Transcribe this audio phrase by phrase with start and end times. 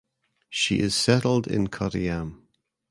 [0.49, 2.41] She is settled in Kottayam.